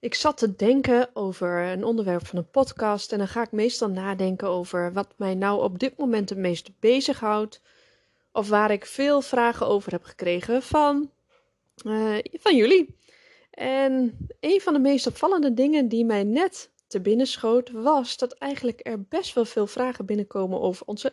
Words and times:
Ik 0.00 0.14
zat 0.14 0.36
te 0.38 0.56
denken 0.56 1.10
over 1.12 1.62
een 1.62 1.84
onderwerp 1.84 2.26
van 2.26 2.38
een 2.38 2.50
podcast 2.50 3.12
en 3.12 3.18
dan 3.18 3.28
ga 3.28 3.42
ik 3.42 3.52
meestal 3.52 3.88
nadenken 3.88 4.48
over 4.48 4.92
wat 4.92 5.14
mij 5.16 5.34
nou 5.34 5.62
op 5.62 5.78
dit 5.78 5.96
moment 5.96 6.28
het 6.28 6.38
meest 6.38 6.70
bezighoudt. 6.80 7.60
Of 8.32 8.48
waar 8.48 8.70
ik 8.70 8.86
veel 8.86 9.20
vragen 9.20 9.66
over 9.66 9.92
heb 9.92 10.04
gekregen 10.04 10.62
van, 10.62 11.10
uh, 11.86 12.18
van 12.32 12.56
jullie. 12.56 12.96
En 13.50 14.18
een 14.40 14.60
van 14.60 14.72
de 14.72 14.78
meest 14.78 15.06
opvallende 15.06 15.54
dingen 15.54 15.88
die 15.88 16.04
mij 16.04 16.24
net 16.24 16.70
te 16.86 17.00
binnen 17.00 17.26
schoot, 17.26 17.70
was 17.70 18.16
dat 18.16 18.32
eigenlijk 18.32 18.80
er 18.82 19.02
best 19.02 19.34
wel 19.34 19.44
veel 19.44 19.66
vragen 19.66 20.06
binnenkomen 20.06 20.60
over 20.60 20.86
onze 20.86 21.12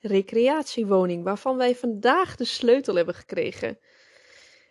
recreatiewoning, 0.00 1.24
waarvan 1.24 1.56
wij 1.56 1.74
vandaag 1.74 2.36
de 2.36 2.44
sleutel 2.44 2.94
hebben 2.94 3.14
gekregen. 3.14 3.78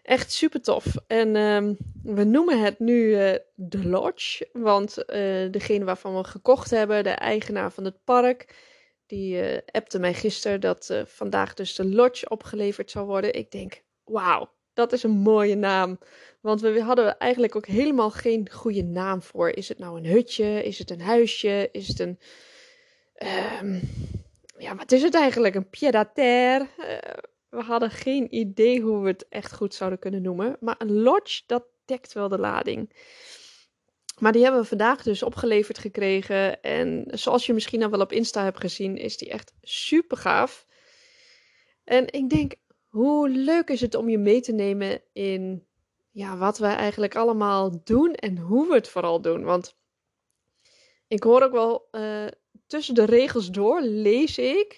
Echt 0.06 0.32
super 0.32 0.62
tof. 0.62 0.86
En 1.08 1.28
uh, 1.28 1.76
we 2.04 2.24
noemen 2.24 2.64
het 2.64 2.80
nu 2.80 2.96
uh, 2.96 3.34
de 3.56 3.88
Lodge. 3.88 4.48
Want 4.54 4.98
uh, 4.98 5.06
degene 5.52 5.86
waarvan 5.86 6.16
we 6.16 6.24
gekocht 6.24 6.70
hebben, 6.70 7.04
de 7.04 7.10
eigenaar 7.10 7.72
van 7.72 7.86
het 7.86 8.04
park, 8.04 8.56
die 9.08 9.54
uh, 9.54 9.58
appte 9.72 10.00
mij 10.00 10.14
gisteren 10.14 10.62
dat 10.62 10.94
vandaag 11.06 11.54
dus 11.54 11.76
de 11.76 11.86
Lodge 11.86 12.30
opgeleverd 12.30 12.92
zal 12.92 13.06
worden. 13.06 13.34
Ik 13.34 13.52
denk, 13.52 13.82
wauw, 14.04 14.50
dat 14.74 14.94
is 14.94 15.04
een 15.04 15.18
mooie 15.18 15.56
naam. 15.56 16.00
Want 16.42 16.62
we 16.62 16.82
hadden 16.82 17.18
eigenlijk 17.18 17.56
ook 17.56 17.66
helemaal 17.66 18.12
geen 18.12 18.50
goede 18.52 18.84
naam 18.84 19.22
voor. 19.22 19.50
Is 19.50 19.70
het 19.70 19.80
nou 19.80 19.98
een 19.98 20.06
hutje? 20.06 20.64
Is 20.64 20.80
het 20.80 20.90
een 20.92 21.02
huisje? 21.02 21.70
Is 21.72 21.88
het 21.88 22.00
een. 22.00 22.20
Um, 23.62 23.82
ja, 24.58 24.76
wat 24.76 24.92
is 24.92 25.02
het 25.02 25.16
eigenlijk? 25.16 25.56
Een 25.56 25.70
pied-à-terre? 25.70 26.68
We 27.56 27.62
hadden 27.62 27.92
geen 27.92 28.36
idee 28.36 28.82
hoe 28.82 29.02
we 29.02 29.08
het 29.08 29.28
echt 29.30 29.54
goed 29.54 29.74
zouden 29.74 30.00
kunnen 30.00 30.22
noemen. 30.22 30.58
Maar 30.60 30.76
een 30.78 30.94
lodge, 30.94 31.44
dat 31.46 31.64
dekt 31.86 32.14
wel 32.14 32.28
de 32.28 32.40
lading. 32.40 32.94
Maar 34.20 34.32
die 34.32 34.44
hebben 34.44 34.62
we 34.62 34.68
vandaag 34.68 35.04
dus 35.04 35.24
opgeleverd 35.24 35.78
gekregen. 35.78 36.62
En 36.62 37.06
zoals 37.08 37.46
je 37.46 37.54
misschien 37.54 37.84
al 37.84 37.90
wel 37.90 38.00
op 38.00 38.12
Insta 38.12 38.44
hebt 38.44 38.60
gezien, 38.60 38.98
is 38.98 39.18
die 39.18 39.30
echt 39.30 39.54
super 39.62 40.18
gaaf. 40.18 40.66
En 41.84 42.14
ik 42.14 42.30
denk, 42.30 42.54
hoe 42.88 43.30
leuk 43.30 43.70
is 43.70 43.82
het 43.82 43.96
om 43.96 44.10
je 44.10 44.18
mee 44.18 44.42
te 44.42 44.52
nemen 44.52 45.02
in 45.14 45.68
ja, 46.12 46.38
wat 46.38 46.58
wij 46.58 46.76
eigenlijk 46.76 47.16
allemaal 47.16 47.84
doen 47.84 48.14
en 48.14 48.38
hoe 48.38 48.68
we 48.68 48.74
het 48.74 48.90
vooral 48.90 49.22
doen. 49.22 49.44
Want 49.44 49.78
ik 51.08 51.24
hoor 51.24 51.42
ook 51.42 51.52
wel 51.52 51.88
uh, 51.92 52.28
tussen 52.68 52.96
de 52.96 53.06
regels 53.06 53.52
door, 53.52 53.82
lees 53.82 54.38
ik 54.38 54.78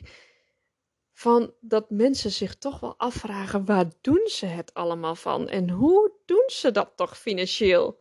van 1.18 1.54
dat 1.60 1.90
mensen 1.90 2.32
zich 2.32 2.56
toch 2.56 2.80
wel 2.80 2.94
afvragen 2.98 3.66
waar 3.66 3.86
doen 4.02 4.28
ze 4.28 4.46
het 4.46 4.74
allemaal 4.74 5.16
van 5.16 5.48
en 5.48 5.70
hoe 5.70 6.12
doen 6.26 6.44
ze 6.48 6.72
dat 6.72 6.92
toch 6.96 7.18
financieel? 7.18 8.00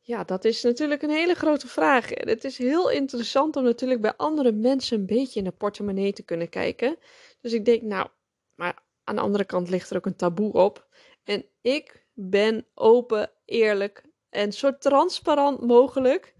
Ja, 0.00 0.24
dat 0.24 0.44
is 0.44 0.62
natuurlijk 0.62 1.02
een 1.02 1.10
hele 1.10 1.34
grote 1.34 1.68
vraag. 1.68 2.12
En 2.12 2.28
het 2.28 2.44
is 2.44 2.58
heel 2.58 2.90
interessant 2.90 3.56
om 3.56 3.64
natuurlijk 3.64 4.00
bij 4.00 4.16
andere 4.16 4.52
mensen 4.52 4.98
een 4.98 5.06
beetje 5.06 5.38
in 5.38 5.44
de 5.44 5.52
portemonnee 5.52 6.12
te 6.12 6.22
kunnen 6.22 6.48
kijken. 6.48 6.96
Dus 7.40 7.52
ik 7.52 7.64
denk, 7.64 7.82
nou, 7.82 8.08
maar 8.54 8.82
aan 9.04 9.16
de 9.16 9.22
andere 9.22 9.44
kant 9.44 9.70
ligt 9.70 9.90
er 9.90 9.96
ook 9.96 10.06
een 10.06 10.16
taboe 10.16 10.52
op. 10.52 10.88
En 11.24 11.44
ik 11.60 12.06
ben 12.14 12.66
open, 12.74 13.30
eerlijk 13.44 14.04
en 14.30 14.52
zo 14.52 14.78
transparant 14.78 15.60
mogelijk. 15.60 16.34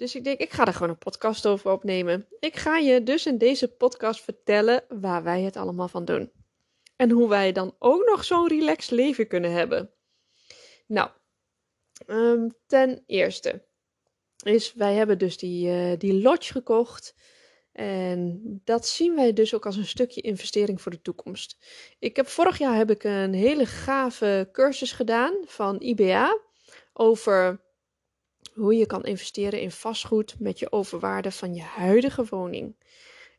Dus 0.00 0.14
ik 0.14 0.24
denk, 0.24 0.38
ik 0.38 0.52
ga 0.52 0.66
er 0.66 0.72
gewoon 0.72 0.88
een 0.88 0.98
podcast 0.98 1.46
over 1.46 1.70
opnemen. 1.70 2.26
Ik 2.38 2.56
ga 2.56 2.76
je 2.76 3.02
dus 3.02 3.26
in 3.26 3.38
deze 3.38 3.68
podcast 3.68 4.20
vertellen 4.20 4.84
waar 4.88 5.22
wij 5.22 5.42
het 5.42 5.56
allemaal 5.56 5.88
van 5.88 6.04
doen. 6.04 6.32
En 6.96 7.10
hoe 7.10 7.28
wij 7.28 7.52
dan 7.52 7.74
ook 7.78 8.06
nog 8.06 8.24
zo'n 8.24 8.48
relaxed 8.48 8.90
leven 8.90 9.26
kunnen 9.26 9.52
hebben. 9.52 9.90
Nou, 10.86 11.10
ehm, 12.06 12.48
ten 12.66 13.02
eerste 13.06 13.66
is, 14.42 14.74
wij 14.74 14.94
hebben 14.94 15.18
dus 15.18 15.38
die, 15.38 15.68
uh, 15.68 15.98
die 15.98 16.22
lodge 16.22 16.52
gekocht. 16.52 17.14
En 17.72 18.40
dat 18.64 18.86
zien 18.86 19.14
wij 19.14 19.32
dus 19.32 19.54
ook 19.54 19.66
als 19.66 19.76
een 19.76 19.86
stukje 19.86 20.20
investering 20.20 20.80
voor 20.80 20.92
de 20.92 21.02
toekomst. 21.02 21.66
Ik 21.98 22.16
heb 22.16 22.28
vorig 22.28 22.58
jaar 22.58 22.76
heb 22.76 22.90
ik 22.90 23.04
een 23.04 23.34
hele 23.34 23.66
gave 23.66 24.48
cursus 24.52 24.92
gedaan 24.92 25.34
van 25.44 25.80
IBA 25.80 26.38
over 26.92 27.68
hoe 28.54 28.76
je 28.76 28.86
kan 28.86 29.04
investeren 29.04 29.60
in 29.60 29.70
vastgoed 29.70 30.36
met 30.38 30.58
je 30.58 30.72
overwaarde 30.72 31.30
van 31.30 31.54
je 31.54 31.62
huidige 31.62 32.24
woning. 32.30 32.74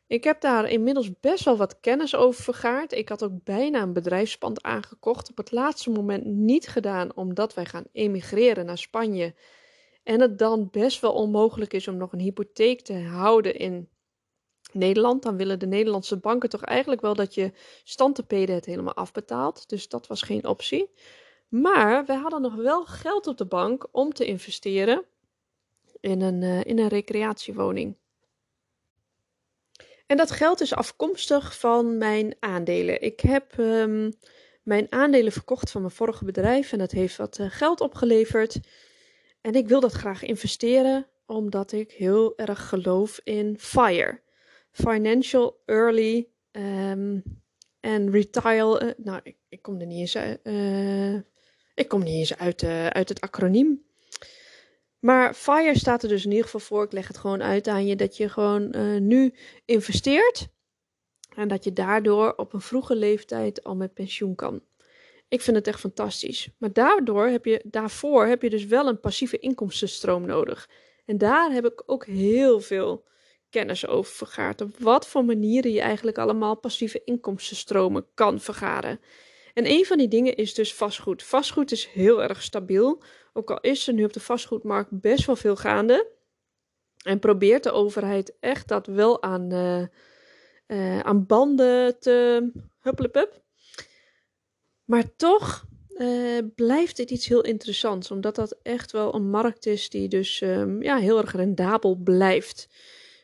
Ik 0.06 0.24
heb 0.24 0.40
daar 0.40 0.70
inmiddels 0.70 1.20
best 1.20 1.44
wel 1.44 1.56
wat 1.56 1.80
kennis 1.80 2.14
over 2.14 2.42
vergaard. 2.42 2.92
Ik 2.92 3.08
had 3.08 3.22
ook 3.22 3.44
bijna 3.44 3.82
een 3.82 3.92
bedrijfspand 3.92 4.62
aangekocht. 4.62 5.30
Op 5.30 5.36
het 5.36 5.52
laatste 5.52 5.90
moment 5.90 6.24
niet 6.24 6.68
gedaan, 6.68 7.16
omdat 7.16 7.54
wij 7.54 7.64
gaan 7.64 7.84
emigreren 7.92 8.66
naar 8.66 8.78
Spanje. 8.78 9.34
En 10.02 10.20
het 10.20 10.38
dan 10.38 10.68
best 10.70 11.00
wel 11.00 11.12
onmogelijk 11.12 11.72
is 11.72 11.88
om 11.88 11.96
nog 11.96 12.12
een 12.12 12.20
hypotheek 12.20 12.80
te 12.80 12.98
houden 12.98 13.56
in 13.56 13.88
Nederland. 14.72 15.22
Dan 15.22 15.36
willen 15.36 15.58
de 15.58 15.66
Nederlandse 15.66 16.16
banken 16.16 16.48
toch 16.48 16.62
eigenlijk 16.62 17.00
wel 17.00 17.14
dat 17.14 17.34
je 17.34 17.52
standtepeden 17.84 18.54
het 18.54 18.64
helemaal 18.64 18.94
afbetaalt. 18.94 19.68
Dus 19.68 19.88
dat 19.88 20.06
was 20.06 20.22
geen 20.22 20.46
optie. 20.46 20.90
Maar 21.52 22.04
we 22.04 22.12
hadden 22.12 22.40
nog 22.40 22.54
wel 22.54 22.84
geld 22.84 23.26
op 23.26 23.36
de 23.36 23.46
bank 23.46 23.88
om 23.90 24.12
te 24.12 24.24
investeren 24.24 25.04
in 26.00 26.20
een, 26.20 26.42
uh, 26.42 26.64
in 26.64 26.78
een 26.78 26.88
recreatiewoning. 26.88 27.96
En 30.06 30.16
dat 30.16 30.30
geld 30.30 30.60
is 30.60 30.74
afkomstig 30.74 31.58
van 31.58 31.98
mijn 31.98 32.36
aandelen. 32.40 33.02
Ik 33.02 33.20
heb 33.20 33.58
um, 33.58 34.12
mijn 34.62 34.86
aandelen 34.92 35.32
verkocht 35.32 35.70
van 35.70 35.80
mijn 35.80 35.92
vorige 35.92 36.24
bedrijf 36.24 36.72
en 36.72 36.78
dat 36.78 36.90
heeft 36.90 37.16
wat 37.16 37.38
uh, 37.38 37.50
geld 37.50 37.80
opgeleverd. 37.80 38.60
En 39.40 39.54
ik 39.54 39.68
wil 39.68 39.80
dat 39.80 39.92
graag 39.92 40.22
investeren 40.22 41.06
omdat 41.26 41.72
ik 41.72 41.90
heel 41.90 42.36
erg 42.36 42.68
geloof 42.68 43.20
in 43.24 43.58
FIRE. 43.58 44.20
Financial 44.70 45.62
Early 45.66 46.28
um, 46.52 47.22
and 47.80 48.10
Retire. 48.10 48.84
Uh, 48.84 49.04
nou, 49.04 49.20
ik, 49.22 49.36
ik, 49.48 49.62
kom 49.62 49.80
er 49.80 49.86
niet 49.86 49.98
eens 49.98 50.16
uit. 50.16 50.40
Ik 51.74 51.88
kom 51.88 52.02
niet 52.02 52.14
eens 52.14 52.36
uit, 52.36 52.64
uit 52.92 53.08
het 53.08 53.20
acroniem. 53.20 53.82
Maar 54.98 55.34
FIRE 55.34 55.78
staat 55.78 56.02
er 56.02 56.08
dus 56.08 56.24
in 56.24 56.30
ieder 56.30 56.44
geval 56.44 56.60
voor. 56.60 56.84
Ik 56.84 56.92
leg 56.92 57.08
het 57.08 57.18
gewoon 57.18 57.42
uit 57.42 57.68
aan 57.68 57.86
je 57.86 57.96
dat 57.96 58.16
je 58.16 58.28
gewoon 58.28 58.76
uh, 58.76 59.00
nu 59.00 59.34
investeert. 59.64 60.48
En 61.36 61.48
dat 61.48 61.64
je 61.64 61.72
daardoor 61.72 62.32
op 62.36 62.52
een 62.52 62.60
vroege 62.60 62.96
leeftijd 62.96 63.64
al 63.64 63.76
met 63.76 63.94
pensioen 63.94 64.34
kan. 64.34 64.62
Ik 65.28 65.40
vind 65.40 65.56
het 65.56 65.66
echt 65.66 65.80
fantastisch. 65.80 66.48
Maar 66.58 66.72
daardoor 66.72 67.26
heb 67.26 67.44
je, 67.44 67.62
daarvoor 67.64 68.26
heb 68.26 68.42
je 68.42 68.50
dus 68.50 68.64
wel 68.64 68.88
een 68.88 69.00
passieve 69.00 69.38
inkomstenstroom 69.38 70.26
nodig. 70.26 70.68
En 71.04 71.18
daar 71.18 71.50
heb 71.50 71.66
ik 71.66 71.82
ook 71.86 72.06
heel 72.06 72.60
veel 72.60 73.04
kennis 73.50 73.86
over 73.86 74.12
vergaard. 74.12 74.60
Op 74.60 74.78
wat 74.78 75.06
voor 75.06 75.24
manieren 75.24 75.72
je 75.72 75.80
eigenlijk 75.80 76.18
allemaal 76.18 76.56
passieve 76.56 77.04
inkomstenstromen 77.04 78.06
kan 78.14 78.40
vergaren. 78.40 79.00
En 79.54 79.70
een 79.70 79.84
van 79.84 79.98
die 79.98 80.08
dingen 80.08 80.36
is 80.36 80.54
dus 80.54 80.74
vastgoed. 80.74 81.22
Vastgoed 81.22 81.72
is 81.72 81.86
heel 81.86 82.22
erg 82.22 82.42
stabiel. 82.42 83.02
Ook 83.32 83.50
al 83.50 83.60
is 83.60 83.88
er 83.88 83.94
nu 83.94 84.04
op 84.04 84.12
de 84.12 84.20
vastgoedmarkt 84.20 85.00
best 85.00 85.26
wel 85.26 85.36
veel 85.36 85.56
gaande. 85.56 86.10
En 87.02 87.18
probeert 87.18 87.62
de 87.62 87.70
overheid 87.70 88.36
echt 88.40 88.68
dat 88.68 88.86
wel 88.86 89.22
aan, 89.22 89.52
uh, 89.52 89.86
uh, 90.66 91.00
aan 91.00 91.26
banden 91.26 91.98
te 92.00 92.50
huppelepup. 92.80 93.42
Maar 94.84 95.16
toch 95.16 95.66
uh, 95.88 96.38
blijft 96.54 96.96
dit 96.96 97.10
iets 97.10 97.26
heel 97.26 97.42
interessants. 97.42 98.10
Omdat 98.10 98.34
dat 98.34 98.58
echt 98.62 98.92
wel 98.92 99.14
een 99.14 99.30
markt 99.30 99.66
is 99.66 99.90
die 99.90 100.08
dus 100.08 100.40
um, 100.40 100.82
ja, 100.82 100.96
heel 100.96 101.18
erg 101.18 101.32
rendabel 101.32 101.96
blijft. 101.96 102.68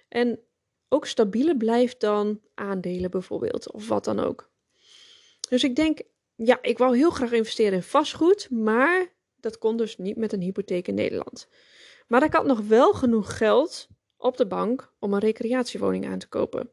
En 0.09 0.41
ook 0.89 1.07
stabieler 1.07 1.57
blijft 1.57 2.01
dan 2.01 2.41
aandelen 2.55 3.11
bijvoorbeeld. 3.11 3.73
Of 3.73 3.89
wat 3.89 4.05
dan 4.05 4.21
ook. 4.21 4.51
Dus 5.49 5.65
ik 5.65 5.77
denk, 5.77 6.01
ja, 6.45 6.59
ik 6.63 6.79
wou 6.79 6.97
heel 6.97 7.11
graag 7.11 7.33
investeren 7.33 7.73
in 7.73 7.83
vastgoed. 7.83 8.51
Maar 8.51 9.13
dat 9.37 9.59
kon 9.59 9.77
dus 9.77 9.97
niet 9.97 10.17
met 10.17 10.33
een 10.33 10.41
hypotheek 10.41 10.89
in 10.89 10.95
Nederland. 10.95 11.49
Maar 12.07 12.23
ik 12.23 12.33
had 12.33 12.47
nog 12.47 12.61
wel 12.61 12.93
genoeg 12.93 13.37
geld 13.37 13.89
op 14.17 14.37
de 14.37 14.47
bank 14.47 14.93
om 14.99 15.13
een 15.13 15.21
recreatiewoning 15.21 16.07
aan 16.07 16.19
te 16.19 16.29
kopen. 16.29 16.71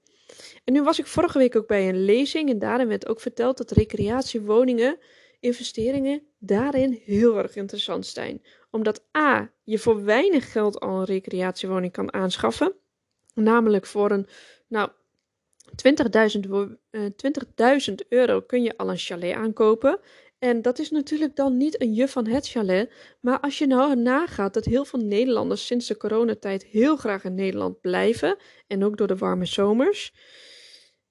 En 0.64 0.74
nu 0.74 0.84
was 0.84 1.00
ik 1.00 1.08
vorige 1.08 1.38
week 1.38 1.56
ook 1.56 1.68
bij 1.68 1.90
een 1.90 2.06
lezing 2.06 2.50
en 2.50 2.60
daarin 2.60 2.88
werd 2.88 3.08
ook 3.08 3.20
verteld 3.20 3.58
dat 3.58 3.72
recreatiewoningen 3.72 4.98
investeringen 5.40 6.28
daarin 6.40 7.02
heel 7.06 7.38
erg 7.38 7.56
interessant 7.56 8.06
zijn. 8.06 8.42
Omdat 8.72 9.06
A, 9.18 9.52
je 9.64 9.80
voor 9.80 10.04
weinig 10.04 10.52
geld 10.52 10.80
al 10.80 11.00
een 11.00 11.06
recreatiewoning 11.06 11.92
kan 11.92 12.14
aanschaffen. 12.14 12.74
Namelijk 13.34 13.86
voor 13.86 14.12
een, 14.12 14.28
nou, 14.68 14.90
20.000 15.76 17.16
20 17.16 18.04
euro 18.10 18.42
kun 18.42 18.64
je 18.64 18.78
al 18.78 18.90
een 18.90 18.98
chalet 18.98 19.34
aankopen. 19.34 20.00
En 20.40 20.62
dat 20.62 20.80
is 20.80 20.92
natuurlijk 20.92 21.36
dan 21.36 21.58
niet 21.58 21.82
een 21.82 21.94
juf 21.94 22.12
van 22.12 22.28
het 22.28 22.48
chalet. 22.48 22.92
Maar 23.20 23.40
als 23.40 23.58
je 23.58 23.68
nou 23.68 23.96
nagaat 23.96 24.54
dat 24.54 24.66
heel 24.66 24.86
veel 24.86 25.00
Nederlanders 25.00 25.66
sinds 25.66 25.88
de 25.88 25.98
coronatijd 25.98 26.64
heel 26.64 26.96
graag 26.96 27.24
in 27.24 27.36
Nederland 27.36 27.82
blijven. 27.82 28.38
En 28.68 28.84
ook 28.84 28.98
door 28.98 29.08
de 29.08 29.16
warme 29.16 29.46
zomers. 29.46 30.14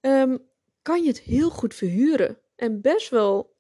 Um, 0.01 0.39
kan 0.83 1.03
je 1.03 1.09
het 1.09 1.21
heel 1.21 1.51
goed 1.51 1.75
verhuren. 1.75 2.39
En 2.57 2.81
best 2.81 3.09
wel 3.09 3.57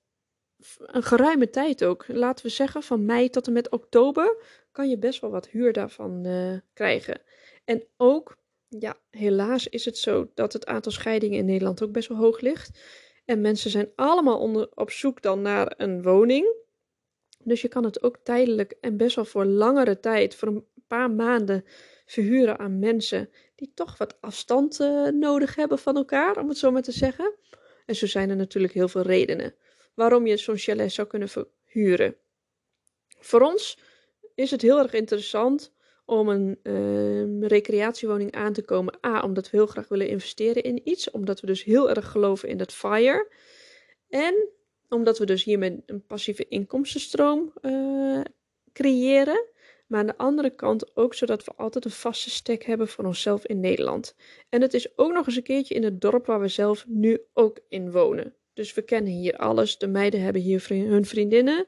een 0.79 1.03
geruime 1.03 1.51
tijd 1.51 1.85
ook. 1.85 2.05
Laten 2.09 2.45
we 2.45 2.51
zeggen 2.51 2.83
van 2.83 3.05
mei 3.05 3.31
tot 3.31 3.47
en 3.47 3.53
met 3.53 3.71
oktober 3.71 4.37
kan 4.73 4.89
je 4.89 4.99
best 4.99 5.21
wel 5.21 5.31
wat 5.31 5.49
huur 5.49 5.73
daarvan 5.73 6.27
uh, 6.27 6.59
krijgen. 6.73 7.21
En 7.65 7.87
ook, 7.97 8.37
ja, 8.79 8.97
helaas 9.11 9.69
is 9.69 9.85
het 9.85 9.99
zo 9.99 10.31
dat 10.35 10.53
het 10.53 10.67
aantal 10.67 10.93
scheidingen 10.93 11.39
in 11.39 11.45
Nederland 11.45 11.83
ook 11.83 11.93
best 11.93 12.09
wel 12.09 12.19
hoog 12.19 12.41
ligt. 12.41 12.79
En 13.25 13.41
mensen 13.41 13.71
zijn 13.71 13.93
allemaal 13.97 14.39
onder, 14.39 14.69
op 14.75 14.91
zoek 14.91 15.23
dan 15.23 15.43
naar 15.43 15.75
een 15.77 16.03
woning. 16.03 16.63
Dus 17.45 17.63
je 17.63 17.69
kan 17.69 17.85
het 17.85 18.03
ook 18.03 18.19
tijdelijk 18.23 18.75
en 18.81 18.97
best 18.97 19.17
wel 19.17 19.25
voor 19.25 19.45
langere 19.45 20.01
tijd, 20.01 20.35
voor 20.35 20.49
een 20.49 20.67
paar 20.87 21.11
maanden, 21.11 21.65
verhuren 22.07 22.59
aan 22.59 22.79
mensen 22.79 23.31
die 23.55 23.73
toch 23.75 23.99
wat 23.99 24.21
afstand 24.21 24.81
uh, 24.81 25.09
nodig 25.09 25.55
hebben 25.55 25.79
van 25.79 25.97
elkaar, 25.97 26.39
om 26.39 26.49
het 26.49 26.59
zo 26.59 26.71
maar 26.71 26.83
te 26.83 26.93
zeggen. 26.93 27.35
En 27.87 27.95
zo 27.95 28.07
zijn 28.07 28.31
er 28.31 28.37
natuurlijk 28.37 28.75
heel 28.75 28.89
veel 28.89 29.03
redenen 29.03 29.55
waarom 29.95 30.27
je 30.27 30.37
zo'n 30.37 30.57
chalet 30.57 30.93
zou 30.93 31.09
kunnen 31.09 31.29
verhuren. 31.29 32.17
Voor 33.19 33.41
ons 33.41 33.79
is 34.35 34.51
het 34.51 34.63
heel 34.63 34.79
erg 34.79 34.93
interessant 34.93 35.74
om 36.05 36.29
een 36.29 36.59
uh, 36.63 37.49
recreatiewoning 37.49 38.33
aan 38.33 38.53
te 38.53 38.63
komen. 38.63 38.99
A, 39.07 39.23
omdat 39.23 39.51
we 39.51 39.57
heel 39.57 39.67
graag 39.67 39.89
willen 39.89 40.09
investeren 40.09 40.63
in 40.63 40.81
iets, 40.85 41.11
omdat 41.11 41.41
we 41.41 41.47
dus 41.47 41.65
heel 41.65 41.91
erg 41.91 42.11
geloven 42.11 42.49
in 42.49 42.57
dat 42.57 42.73
FIRE. 42.73 43.29
En 44.09 44.49
omdat 44.89 45.19
we 45.19 45.27
dus 45.27 45.45
hiermee 45.45 45.83
een 45.87 46.07
passieve 46.07 46.49
inkomstenstroom 46.49 47.53
uh, 47.63 48.21
creëren. 48.73 49.47
Maar 49.87 50.01
aan 50.01 50.07
de 50.07 50.17
andere 50.17 50.51
kant 50.51 50.97
ook 50.97 51.15
zodat 51.15 51.45
we 51.45 51.53
altijd 51.57 51.85
een 51.85 51.91
vaste 51.91 52.31
stek 52.31 52.65
hebben 52.65 52.89
voor 52.89 53.05
onszelf 53.05 53.47
in 53.47 53.61
Nederland. 53.61 54.17
En 54.49 54.63
het 54.63 54.75
is 54.75 54.99
ook 54.99 55.13
nog 55.13 55.27
eens 55.27 55.37
een 55.37 55.43
keertje 55.43 55.75
in 55.75 55.83
het 55.83 56.01
dorp 56.01 56.27
waar 56.27 56.41
we 56.41 56.49
zelf 56.49 56.85
nu 56.89 57.21
ook 57.33 57.61
in 57.69 57.91
wonen. 57.91 58.35
Dus 58.55 58.75
we 58.75 58.83
kennen 58.83 59.13
hier 59.13 59.37
alles. 59.37 59.79
De 59.79 59.87
meiden 59.87 60.21
hebben 60.21 60.43
hier 60.43 60.67
hun 60.69 61.05
vriendinnen. 61.05 61.67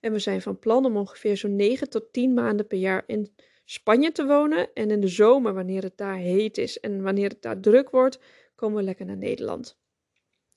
En 0.00 0.12
we 0.12 0.18
zijn 0.18 0.42
van 0.42 0.58
plan 0.58 0.84
om 0.84 0.96
ongeveer 0.96 1.36
zo'n 1.36 1.56
9 1.56 1.90
tot 1.90 2.12
10 2.12 2.34
maanden 2.34 2.66
per 2.66 2.78
jaar 2.78 3.02
in 3.06 3.34
Spanje 3.68 4.12
te 4.12 4.26
wonen. 4.26 4.72
En 4.74 4.90
in 4.90 5.00
de 5.00 5.08
zomer, 5.08 5.54
wanneer 5.54 5.82
het 5.82 5.96
daar 5.96 6.16
heet 6.16 6.58
is 6.58 6.80
en 6.80 7.02
wanneer 7.02 7.28
het 7.28 7.42
daar 7.42 7.60
druk 7.60 7.90
wordt, 7.90 8.18
komen 8.54 8.76
we 8.76 8.82
lekker 8.82 9.06
naar 9.06 9.16
Nederland. 9.16 9.78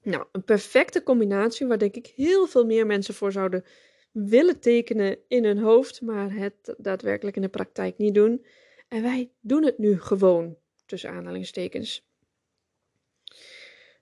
Nou, 0.02 0.26
een 0.32 0.44
perfecte 0.44 1.04
combinatie 1.04 1.68
waar 1.68 1.78
denk 1.78 1.96
ik 1.96 2.08
heel 2.08 2.48
veel 2.48 2.66
meer 2.66 2.86
mensen 2.86 3.14
voor 3.14 3.32
zouden 3.32 3.66
willen 4.12 4.60
tekenen 4.60 5.18
in 5.28 5.46
hun 5.46 5.58
hoofd, 5.58 6.02
maar 6.02 6.34
het 6.34 6.76
daadwerkelijk 6.78 7.36
in 7.36 7.42
de 7.42 7.50
praktijk 7.50 7.98
niet 7.98 8.14
doen. 8.14 8.46
En 8.88 9.02
wij 9.02 9.32
doen 9.40 9.64
het 9.64 9.78
nu 9.78 10.00
gewoon, 10.00 10.58
tussen 10.86 11.10
aanhalingstekens. 11.10 12.08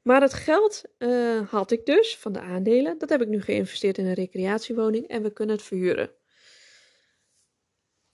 Maar 0.01 0.21
het 0.21 0.33
geld 0.33 0.83
uh, 0.97 1.49
had 1.49 1.71
ik 1.71 1.85
dus 1.85 2.17
van 2.17 2.31
de 2.31 2.39
aandelen. 2.39 2.97
Dat 2.97 3.09
heb 3.09 3.21
ik 3.21 3.27
nu 3.27 3.41
geïnvesteerd 3.41 3.97
in 3.97 4.05
een 4.05 4.13
recreatiewoning 4.13 5.07
en 5.07 5.23
we 5.23 5.33
kunnen 5.33 5.55
het 5.55 5.65
verhuren. 5.65 6.11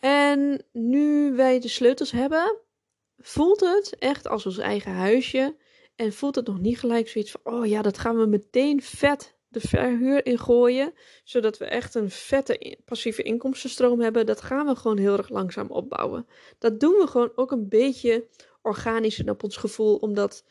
En 0.03 0.65
nu 0.71 1.35
wij 1.35 1.59
de 1.59 1.67
sleutels 1.67 2.11
hebben, 2.11 2.59
voelt 3.17 3.59
het 3.59 3.95
echt 3.99 4.27
als 4.27 4.45
ons 4.45 4.57
eigen 4.57 4.91
huisje. 4.91 5.55
En 5.95 6.13
voelt 6.13 6.35
het 6.35 6.47
nog 6.47 6.59
niet 6.59 6.79
gelijk 6.79 7.07
zoiets 7.07 7.31
van: 7.31 7.53
oh 7.53 7.65
ja, 7.65 7.81
dat 7.81 7.97
gaan 7.97 8.17
we 8.17 8.25
meteen 8.25 8.81
vet 8.81 9.35
de 9.47 9.59
verhuur 9.59 10.25
in 10.25 10.39
gooien. 10.39 10.93
Zodat 11.23 11.57
we 11.57 11.65
echt 11.65 11.95
een 11.95 12.09
vette 12.09 12.77
passieve 12.85 13.23
inkomstenstroom 13.23 14.01
hebben. 14.01 14.25
Dat 14.25 14.41
gaan 14.41 14.65
we 14.65 14.75
gewoon 14.75 14.97
heel 14.97 15.17
erg 15.17 15.29
langzaam 15.29 15.71
opbouwen. 15.71 16.27
Dat 16.59 16.79
doen 16.79 16.93
we 16.93 17.07
gewoon 17.07 17.31
ook 17.35 17.51
een 17.51 17.69
beetje 17.69 18.27
organisch 18.61 19.23
op 19.23 19.43
ons 19.43 19.57
gevoel. 19.57 19.95
Omdat, 19.95 20.45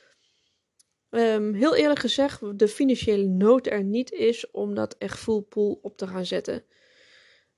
um, 1.11 1.55
heel 1.55 1.75
eerlijk 1.75 2.01
gezegd, 2.01 2.59
de 2.59 2.69
financiële 2.69 3.27
nood 3.27 3.67
er 3.67 3.85
niet 3.85 4.13
is 4.13 4.51
om 4.51 4.75
dat 4.75 4.97
echt 4.99 5.19
full 5.19 5.41
pool 5.41 5.79
op 5.83 5.97
te 5.97 6.07
gaan 6.07 6.27
zetten. 6.27 6.65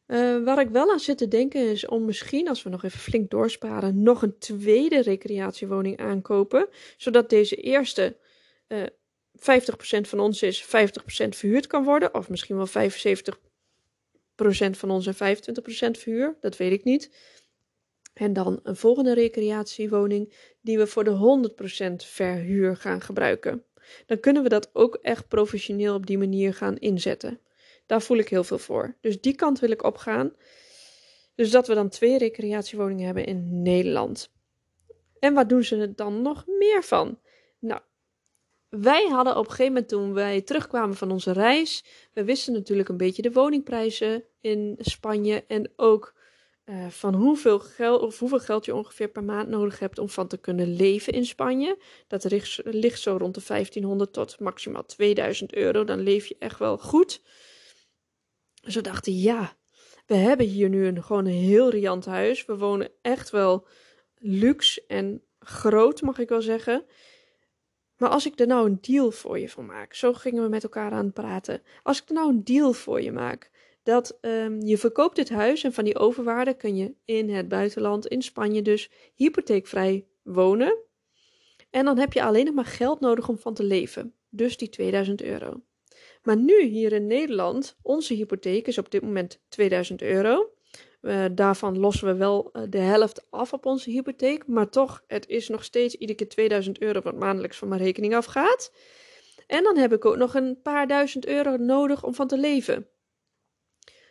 Uh, 0.07 0.45
waar 0.45 0.61
ik 0.61 0.69
wel 0.69 0.91
aan 0.91 1.01
zit 1.01 1.19
te 1.19 1.29
denken 1.29 1.71
is 1.71 1.87
om 1.87 2.05
misschien, 2.05 2.49
als 2.49 2.63
we 2.63 2.71
nog 2.71 2.85
even 2.85 2.99
flink 2.99 3.31
doorsparen, 3.31 4.03
nog 4.03 4.23
een 4.23 4.39
tweede 4.39 5.03
recreatiewoning 5.03 5.99
aankopen. 5.99 6.69
Zodat 6.97 7.31
deze 7.31 7.57
eerste 7.57 8.17
uh, 8.69 8.83
50% 8.83 8.87
van 10.01 10.21
ons 10.21 10.43
is, 10.43 10.65
50% 10.65 10.67
verhuurd 11.29 11.67
kan 11.67 11.85
worden. 11.85 12.15
Of 12.15 12.29
misschien 12.29 12.57
wel 12.57 12.69
75% 12.69 12.71
van 14.71 14.91
ons 14.91 15.07
en 15.07 15.15
25% 15.15 15.19
verhuur. 15.99 16.37
Dat 16.41 16.57
weet 16.57 16.73
ik 16.73 16.85
niet. 16.85 17.11
En 18.15 18.33
dan 18.33 18.61
een 18.63 18.77
volgende 18.77 19.15
recreatiewoning 19.15 20.35
die 20.61 20.79
we 20.79 20.87
voor 20.87 21.05
de 21.05 21.51
100% 21.91 21.95
verhuur 21.97 22.77
gaan 22.77 23.01
gebruiken. 23.01 23.65
Dan 24.07 24.21
kunnen 24.21 24.43
we 24.43 24.49
dat 24.49 24.71
ook 24.73 24.99
echt 25.03 25.29
professioneel 25.29 25.95
op 25.95 26.07
die 26.07 26.19
manier 26.19 26.55
gaan 26.55 26.77
inzetten. 26.77 27.41
Daar 27.87 28.03
voel 28.03 28.19
ik 28.19 28.29
heel 28.29 28.45
veel 28.45 28.59
voor. 28.59 28.97
Dus 29.01 29.21
die 29.21 29.35
kant 29.35 29.59
wil 29.59 29.71
ik 29.71 29.83
opgaan. 29.83 30.33
Dus 31.35 31.51
dat 31.51 31.67
we 31.67 31.75
dan 31.75 31.89
twee 31.89 32.19
recreatiewoningen 32.19 33.05
hebben 33.05 33.27
in 33.27 33.63
Nederland. 33.63 34.33
En 35.19 35.35
wat 35.35 35.49
doen 35.49 35.65
ze 35.65 35.77
er 35.77 35.97
dan 35.97 36.23
nog 36.23 36.45
meer 36.47 36.83
van? 36.83 37.19
Nou, 37.59 37.81
wij 38.69 39.07
hadden 39.09 39.37
op 39.37 39.45
een 39.45 39.51
gegeven 39.51 39.73
moment 39.73 39.89
toen 39.89 40.13
wij 40.13 40.41
terugkwamen 40.41 40.97
van 40.97 41.11
onze 41.11 41.33
reis, 41.33 41.85
we 42.13 42.25
wisten 42.25 42.53
natuurlijk 42.53 42.89
een 42.89 42.97
beetje 42.97 43.23
de 43.23 43.33
woningprijzen 43.33 44.25
in 44.41 44.77
Spanje 44.79 45.45
en 45.47 45.73
ook 45.77 46.15
uh, 46.65 46.87
van 46.89 47.15
hoeveel 47.15 47.59
geld, 47.59 48.03
of 48.03 48.19
hoeveel 48.19 48.39
geld 48.39 48.65
je 48.65 48.75
ongeveer 48.75 49.09
per 49.09 49.25
maand 49.25 49.49
nodig 49.49 49.79
hebt 49.79 49.99
om 49.99 50.09
van 50.09 50.27
te 50.27 50.37
kunnen 50.37 50.77
leven 50.77 51.13
in 51.13 51.27
Spanje. 51.27 51.79
Dat 52.07 52.27
ligt 52.65 53.01
zo 53.01 53.17
rond 53.17 53.35
de 53.35 53.43
1500 53.47 54.13
tot 54.13 54.41
maximaal 54.41 54.85
2000 54.85 55.55
euro. 55.55 55.85
Dan 55.85 56.01
leef 56.01 56.27
je 56.27 56.37
echt 56.39 56.59
wel 56.59 56.79
goed. 56.79 57.23
We 58.65 58.81
dachten, 58.81 59.19
ja, 59.19 59.57
we 60.07 60.15
hebben 60.15 60.47
hier 60.47 60.69
nu 60.69 60.87
een, 60.87 61.03
gewoon 61.03 61.27
een 61.27 61.33
heel 61.33 61.71
riant 61.71 62.05
huis. 62.05 62.45
We 62.45 62.57
wonen 62.57 62.91
echt 63.03 63.31
wel 63.31 63.67
luxe 64.19 64.85
en 64.87 65.23
groot, 65.39 66.03
mag 66.03 66.19
ik 66.19 66.29
wel 66.29 66.43
zeggen. 66.43 66.85
Maar 67.97 68.09
als 68.09 68.27
ik 68.27 68.41
er 68.41 68.47
nou 68.47 68.67
een 68.67 68.79
deal 68.81 69.11
voor 69.11 69.39
je 69.39 69.49
van 69.49 69.67
maak, 69.67 69.95
zo 69.95 70.13
gingen 70.13 70.43
we 70.43 70.49
met 70.49 70.63
elkaar 70.63 70.93
aan 70.93 71.05
het 71.05 71.15
praten. 71.15 71.63
Als 71.83 72.03
ik 72.03 72.09
er 72.09 72.15
nou 72.15 72.29
een 72.29 72.45
deal 72.45 72.73
voor 72.73 73.03
je 73.03 73.13
maak, 73.13 73.51
dat 73.83 74.19
um, 74.21 74.61
je 74.61 74.79
verkoopt 74.79 75.17
dit 75.17 75.29
huis 75.29 75.65
en 75.65 75.73
van 75.73 75.85
die 75.85 75.99
overwaarde 75.99 76.55
kun 76.55 76.77
je 76.77 76.95
in 77.05 77.31
het 77.31 77.49
buitenland, 77.49 78.07
in 78.07 78.23
Spanje 78.23 78.63
dus, 78.63 78.91
hypotheekvrij 79.15 80.07
wonen. 80.23 80.79
En 81.71 81.85
dan 81.85 81.99
heb 81.99 82.13
je 82.13 82.23
alleen 82.23 82.45
nog 82.45 82.55
maar 82.55 82.65
geld 82.65 83.01
nodig 83.01 83.29
om 83.29 83.39
van 83.39 83.55
te 83.55 83.65
leven. 83.65 84.15
Dus 84.29 84.57
die 84.57 84.69
2000 84.69 85.23
euro. 85.23 85.63
Maar 86.25 86.37
nu 86.37 86.63
hier 86.63 86.93
in 86.93 87.07
Nederland, 87.07 87.77
onze 87.83 88.15
hypotheek 88.15 88.67
is 88.67 88.79
op 88.79 88.91
dit 88.91 89.03
moment 89.03 89.41
2000 89.49 90.03
euro. 90.03 90.51
Uh, 91.03 91.25
daarvan 91.33 91.79
lossen 91.79 92.07
we 92.07 92.15
wel 92.15 92.51
uh, 92.53 92.63
de 92.69 92.79
helft 92.79 93.31
af 93.31 93.53
op 93.53 93.67
onze 93.67 93.91
hypotheek. 93.91 94.47
Maar 94.47 94.69
toch, 94.69 95.05
het 95.07 95.29
is 95.29 95.49
nog 95.49 95.65
steeds 95.65 95.95
iedere 95.95 96.19
keer 96.19 96.29
2000 96.29 96.81
euro 96.81 97.01
wat 97.01 97.19
maandelijks 97.19 97.57
van 97.57 97.69
mijn 97.69 97.81
rekening 97.81 98.15
afgaat. 98.15 98.73
En 99.47 99.63
dan 99.63 99.77
heb 99.77 99.93
ik 99.93 100.05
ook 100.05 100.17
nog 100.17 100.35
een 100.35 100.61
paar 100.63 100.87
duizend 100.87 101.27
euro 101.27 101.57
nodig 101.57 102.05
om 102.05 102.15
van 102.15 102.29
te 102.29 102.39
leven. 102.39 102.89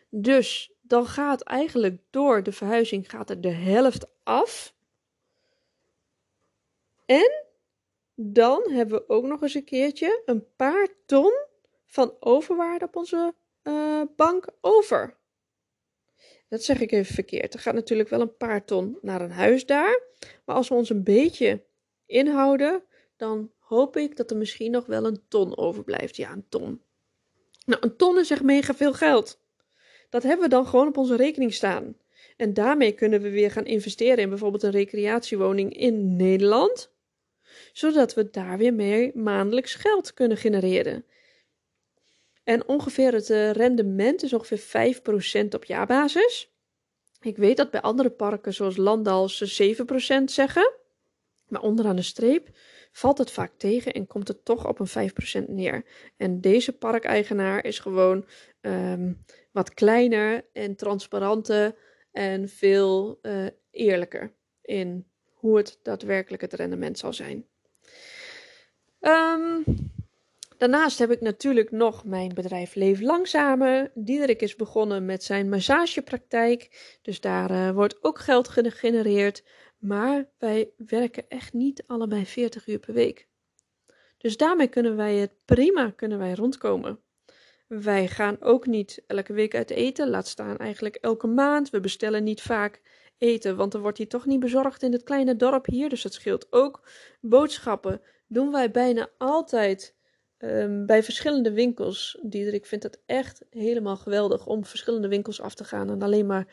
Dus 0.10 0.74
dan 0.82 1.06
gaat 1.06 1.42
eigenlijk 1.42 2.02
door 2.10 2.44
de 2.44 2.52
verhuizing 2.52 3.10
gaat 3.10 3.30
er 3.30 3.42
de 3.42 3.52
helft 3.52 4.06
af. 4.24 4.76
En 7.06 7.46
dan 8.16 8.72
hebben 8.72 8.98
we 8.98 9.10
ook 9.10 9.24
nog 9.24 9.42
eens 9.42 9.54
een 9.54 9.66
keertje 9.66 10.22
een 10.26 10.46
paar 10.56 10.88
ton 11.06 11.34
van 11.94 12.16
overwaarde 12.20 12.86
op 12.86 12.96
onze 12.96 13.34
uh, 13.64 14.02
bank 14.16 14.46
over. 14.62 15.18
Dat 16.50 16.64
zeg 16.64 16.82
ik 16.82 16.92
even 16.92 17.14
verkeerd. 17.14 17.54
Er 17.54 17.60
gaat 17.60 17.74
natuurlijk 17.74 18.10
wel 18.10 18.22
een 18.22 18.38
paar 18.38 18.66
ton 18.66 18.98
naar 19.02 19.22
een 19.22 19.32
huis 19.32 19.66
daar. 19.66 20.02
Maar 20.46 20.56
als 20.56 20.68
we 20.68 20.76
ons 20.76 20.90
een 20.90 21.04
beetje 21.04 21.64
inhouden, 22.06 22.84
dan 23.18 23.52
hoop 23.60 23.98
ik 23.98 24.16
dat 24.16 24.32
er 24.32 24.38
misschien 24.38 24.72
nog 24.72 24.86
wel 24.86 25.06
een 25.06 25.24
ton 25.28 25.58
overblijft. 25.58 26.16
Ja, 26.16 26.32
een 26.32 26.46
ton. 26.50 26.82
Nou, 27.66 27.82
een 27.82 27.96
ton 27.96 28.20
is 28.20 28.32
echt 28.32 28.44
mega 28.44 28.76
veel 28.76 28.94
geld. 28.94 29.42
Dat 30.10 30.24
hebben 30.24 30.44
we 30.44 30.50
dan 30.50 30.68
gewoon 30.68 30.88
op 30.88 30.98
onze 30.98 31.16
rekening 31.16 31.54
staan. 31.54 31.98
En 32.38 32.54
daarmee 32.54 32.92
kunnen 32.92 33.22
we 33.22 33.30
weer 33.30 33.52
gaan 33.52 33.66
investeren 33.66 34.18
in 34.18 34.30
bijvoorbeeld 34.30 34.64
een 34.64 34.72
recreatiewoning 34.72 35.78
in 35.78 36.16
Nederland. 36.16 36.92
Zodat 37.74 38.14
we 38.14 38.30
daar 38.30 38.58
weer 38.58 38.74
meer 38.74 39.12
maandelijks 39.14 39.76
geld 39.76 40.14
kunnen 40.14 40.38
genereren. 40.38 41.06
En 42.44 42.68
ongeveer 42.68 43.14
het 43.14 43.30
eh, 43.30 43.52
rendement 43.52 44.24
is 44.24 44.34
ongeveer 44.34 44.96
5% 45.44 45.48
op 45.50 45.66
jaarbasis. 45.66 46.52
Ik 47.22 47.38
weet 47.38 47.58
dat 47.58 47.72
bij 47.72 47.82
andere 47.82 48.10
parken 48.10 48.54
zoals 48.54 48.78
Landal 48.78 49.30
ze 49.30 49.76
7% 50.22 50.24
zeggen. 50.24 50.74
Maar 51.48 51.62
onderaan 51.62 51.96
de 51.96 52.02
streep 52.02 52.50
valt 52.92 53.18
het 53.18 53.32
vaak 53.32 53.52
tegen 53.58 53.94
en 53.94 54.08
komt 54.08 54.28
het 54.28 54.46
toch 54.46 54.68
op 54.68 54.80
een 54.80 55.12
5% 55.46 55.48
neer. 55.48 55.86
En 56.18 56.42
deze 56.42 56.78
parkeigenaar 56.78 57.66
is 57.66 57.80
gewoon 57.80 58.26
um, 58.62 59.26
wat 59.52 59.74
kleiner 59.74 60.46
en 60.54 60.76
transparanter 60.76 61.76
en 62.12 62.50
veel 62.50 63.20
uh, 63.22 63.46
eerlijker 63.72 64.34
in 64.62 65.08
hoe 65.34 65.58
het 65.58 65.80
daadwerkelijk 65.84 66.42
het 66.42 66.54
rendement 66.54 66.98
zal 66.98 67.14
zijn. 67.14 67.48
Um, 69.00 69.64
daarnaast 70.70 71.00
heb 71.00 71.12
ik 71.12 71.22
natuurlijk 71.22 71.72
nog 71.72 72.06
mijn 72.06 72.34
bedrijf 72.34 72.76
Leef 72.76 73.02
Langzamer. 73.02 73.92
Diederik 73.94 74.42
is 74.42 74.56
begonnen 74.56 75.06
met 75.06 75.24
zijn 75.24 75.50
massagepraktijk, 75.50 76.70
dus 77.02 77.22
daar 77.22 77.52
uh, 77.52 77.72
wordt 77.72 78.04
ook 78.04 78.20
geld 78.20 78.48
gegenereerd. 78.48 79.44
Maar 79.78 80.30
wij 80.38 80.70
werken 80.78 81.30
echt 81.30 81.54
niet 81.54 81.84
allebei 81.88 82.26
40 82.26 82.68
uur 82.68 82.80
per 82.80 82.94
week. 82.94 83.28
Dus 84.18 84.38
daarmee 84.38 84.68
kunnen 84.68 84.96
wij 84.96 85.16
het 85.16 85.32
prima 85.46 85.92
kunnen 85.96 86.18
wij 86.18 86.34
rondkomen. 86.34 87.00
Wij 87.68 88.08
gaan 88.08 88.42
ook 88.42 88.66
niet 88.66 89.04
elke 89.08 89.34
week 89.34 89.56
uit 89.56 89.70
eten, 89.70 90.10
laat 90.10 90.28
staan 90.28 90.58
eigenlijk 90.58 90.96
elke 90.96 91.28
maand. 91.28 91.70
We 91.70 91.80
bestellen 91.80 92.24
niet 92.24 92.42
vaak 92.42 92.82
eten, 93.18 93.56
want 93.56 93.74
er 93.74 93.82
wordt 93.82 93.98
hier 93.98 94.08
toch 94.10 94.26
niet 94.26 94.40
bezorgd 94.40 94.84
in 94.84 94.92
het 94.92 95.04
kleine 95.04 95.36
dorp 95.36 95.66
hier. 95.66 95.90
Dus 95.90 96.02
dat 96.02 96.14
scheelt 96.14 96.48
ook. 96.50 96.88
Boodschappen 97.22 98.02
doen 98.28 98.52
wij 98.52 98.72
bijna 98.72 99.10
altijd 99.18 99.96
um, 100.44 100.86
bij 100.86 101.04
verschillende 101.04 101.52
winkels. 101.52 102.20
Diederik 102.22 102.66
vindt 102.66 102.84
het 102.84 103.02
echt 103.06 103.46
helemaal 103.50 103.98
geweldig 103.98 104.46
om 104.46 104.66
verschillende 104.66 105.08
winkels 105.08 105.42
af 105.42 105.56
te 105.56 105.64
gaan 105.64 105.90
en 105.90 106.02
alleen 106.02 106.26
maar 106.26 106.48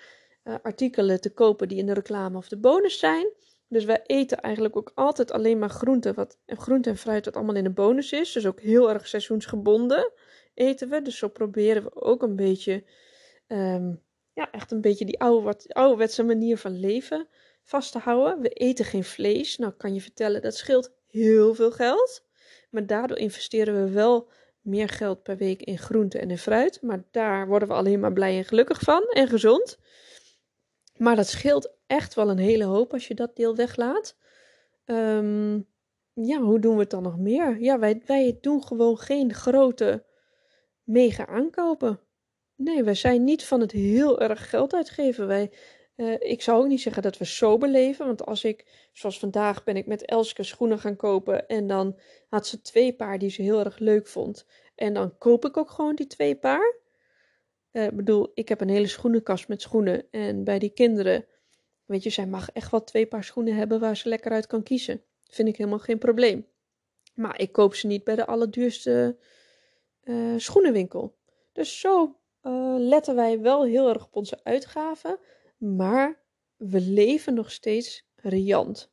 uh, 0.44 0.54
artikelen 0.62 1.20
te 1.20 1.32
kopen 1.32 1.68
die 1.68 1.78
in 1.78 1.86
de 1.86 1.92
reclame 1.92 2.36
of 2.36 2.48
de 2.48 2.58
bonus 2.58 2.98
zijn. 2.98 3.32
Dus 3.68 3.84
wij 3.84 4.00
eten 4.06 4.40
eigenlijk 4.40 4.76
ook 4.76 4.92
altijd 4.94 5.30
alleen 5.30 5.58
maar 5.58 5.70
groente, 5.70 6.14
wat, 6.14 6.38
groente 6.46 6.90
en 6.90 6.96
fruit 6.96 7.24
wat 7.24 7.36
allemaal 7.36 7.54
in 7.54 7.64
de 7.64 7.70
bonus 7.70 8.12
is. 8.12 8.32
Dus 8.32 8.46
ook 8.46 8.60
heel 8.60 8.90
erg 8.90 9.06
seizoensgebonden 9.08 10.12
eten 10.54 10.88
we. 10.88 11.02
Dus 11.02 11.18
zo 11.18 11.28
proberen 11.28 11.82
we 11.82 11.94
ook 11.94 12.22
een 12.22 12.36
beetje, 12.36 12.84
um, 13.46 14.02
ja, 14.32 14.50
echt 14.50 14.70
een 14.70 14.80
beetje 14.80 15.04
die 15.04 15.20
oude, 15.20 15.44
wat, 15.44 15.74
ouderwetse 15.74 16.22
manier 16.22 16.58
van 16.58 16.80
leven 16.80 17.28
vast 17.62 17.92
te 17.92 17.98
houden. 17.98 18.40
We 18.40 18.48
eten 18.48 18.84
geen 18.84 19.04
vlees. 19.04 19.56
Nou, 19.56 19.72
kan 19.72 19.94
je 19.94 20.00
vertellen, 20.00 20.42
dat 20.42 20.56
scheelt 20.56 20.92
heel 21.06 21.54
veel 21.54 21.70
geld. 21.70 22.24
Maar 22.70 22.86
daardoor 22.86 23.18
investeren 23.18 23.84
we 23.84 23.90
wel 23.90 24.28
meer 24.60 24.88
geld 24.88 25.22
per 25.22 25.36
week 25.36 25.62
in 25.62 25.78
groente 25.78 26.18
en 26.18 26.30
in 26.30 26.38
fruit. 26.38 26.82
Maar 26.82 27.04
daar 27.10 27.46
worden 27.46 27.68
we 27.68 27.74
alleen 27.74 28.00
maar 28.00 28.12
blij 28.12 28.36
en 28.36 28.44
gelukkig 28.44 28.80
van 28.80 29.02
en 29.02 29.28
gezond. 29.28 29.78
Maar 30.96 31.16
dat 31.16 31.28
scheelt 31.28 31.74
echt 31.86 32.14
wel 32.14 32.30
een 32.30 32.38
hele 32.38 32.64
hoop 32.64 32.92
als 32.92 33.08
je 33.08 33.14
dat 33.14 33.36
deel 33.36 33.56
weglaat. 33.56 34.16
Um, 34.84 35.68
ja, 36.12 36.40
hoe 36.40 36.58
doen 36.58 36.74
we 36.74 36.80
het 36.80 36.90
dan 36.90 37.02
nog 37.02 37.18
meer? 37.18 37.60
Ja, 37.60 37.78
wij, 37.78 38.02
wij 38.06 38.38
doen 38.40 38.64
gewoon 38.64 38.98
geen 38.98 39.34
grote 39.34 40.04
mega 40.82 41.26
aankopen. 41.26 42.00
Nee, 42.54 42.84
wij 42.84 42.94
zijn 42.94 43.24
niet 43.24 43.44
van 43.44 43.60
het 43.60 43.72
heel 43.72 44.20
erg 44.20 44.50
geld 44.50 44.74
uitgeven. 44.74 45.26
Wij, 45.26 45.50
uh, 46.00 46.16
ik 46.18 46.42
zou 46.42 46.62
ook 46.62 46.68
niet 46.68 46.80
zeggen 46.80 47.02
dat 47.02 47.18
we 47.18 47.24
sober 47.24 47.68
leven. 47.68 48.06
Want 48.06 48.26
als 48.26 48.44
ik, 48.44 48.88
zoals 48.92 49.18
vandaag, 49.18 49.64
ben 49.64 49.76
ik 49.76 49.86
met 49.86 50.04
Elske 50.04 50.42
schoenen 50.42 50.78
gaan 50.78 50.96
kopen. 50.96 51.48
En 51.48 51.66
dan 51.66 51.98
had 52.28 52.46
ze 52.46 52.60
twee 52.60 52.92
paar 52.92 53.18
die 53.18 53.30
ze 53.30 53.42
heel 53.42 53.64
erg 53.64 53.78
leuk 53.78 54.06
vond. 54.06 54.46
En 54.74 54.94
dan 54.94 55.18
koop 55.18 55.44
ik 55.44 55.56
ook 55.56 55.70
gewoon 55.70 55.94
die 55.94 56.06
twee 56.06 56.36
paar. 56.36 56.74
Uh, 57.72 57.84
ik 57.84 57.96
bedoel, 57.96 58.30
ik 58.34 58.48
heb 58.48 58.60
een 58.60 58.68
hele 58.68 58.86
schoenenkast 58.86 59.48
met 59.48 59.62
schoenen. 59.62 60.10
En 60.10 60.44
bij 60.44 60.58
die 60.58 60.70
kinderen, 60.70 61.26
weet 61.84 62.02
je, 62.02 62.10
zij 62.10 62.26
mag 62.26 62.50
echt 62.50 62.70
wel 62.70 62.84
twee 62.84 63.06
paar 63.06 63.24
schoenen 63.24 63.54
hebben 63.54 63.80
waar 63.80 63.96
ze 63.96 64.08
lekker 64.08 64.32
uit 64.32 64.46
kan 64.46 64.62
kiezen. 64.62 65.02
Vind 65.28 65.48
ik 65.48 65.56
helemaal 65.56 65.78
geen 65.78 65.98
probleem. 65.98 66.46
Maar 67.14 67.40
ik 67.40 67.52
koop 67.52 67.74
ze 67.74 67.86
niet 67.86 68.04
bij 68.04 68.16
de 68.16 68.26
allerduurste 68.26 69.16
uh, 70.04 70.34
schoenenwinkel. 70.36 71.18
Dus 71.52 71.80
zo 71.80 72.14
letten 72.78 73.14
wij 73.14 73.40
wel 73.40 73.64
heel 73.64 73.88
erg 73.88 74.04
op 74.04 74.16
onze 74.16 74.40
uitgaven. 74.42 75.18
Maar 75.60 76.20
we 76.56 76.80
leven 76.80 77.34
nog 77.34 77.50
steeds 77.50 78.06
riant. 78.16 78.90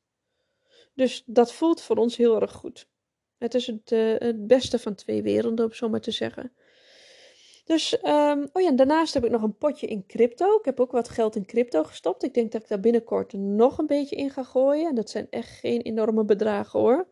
Dus 0.93 1.23
dat 1.25 1.53
voelt 1.53 1.81
voor 1.81 1.95
ons 1.95 2.17
heel 2.17 2.41
erg 2.41 2.51
goed. 2.51 2.89
Het 3.37 3.53
is 3.53 3.67
het, 3.67 3.91
uh, 3.91 4.15
het 4.17 4.47
beste 4.47 4.79
van 4.79 4.95
twee 4.95 5.21
werelden, 5.21 5.65
om 5.65 5.73
zo 5.73 5.89
maar 5.89 6.01
te 6.01 6.11
zeggen. 6.11 6.51
Dus, 7.65 8.03
um, 8.03 8.49
oh 8.53 8.61
ja, 8.61 8.71
daarnaast 8.71 9.13
heb 9.13 9.25
ik 9.25 9.31
nog 9.31 9.41
een 9.41 9.57
potje 9.57 9.87
in 9.87 10.05
crypto. 10.05 10.57
Ik 10.57 10.65
heb 10.65 10.79
ook 10.79 10.91
wat 10.91 11.09
geld 11.09 11.35
in 11.35 11.45
crypto 11.45 11.83
gestopt. 11.83 12.23
Ik 12.23 12.33
denk 12.33 12.51
dat 12.51 12.61
ik 12.61 12.67
daar 12.67 12.79
binnenkort 12.79 13.33
nog 13.33 13.77
een 13.77 13.85
beetje 13.85 14.15
in 14.15 14.29
ga 14.29 14.43
gooien. 14.43 14.89
En 14.89 14.95
dat 14.95 15.09
zijn 15.09 15.27
echt 15.29 15.49
geen 15.49 15.81
enorme 15.81 16.25
bedragen 16.25 16.79
hoor. 16.79 17.07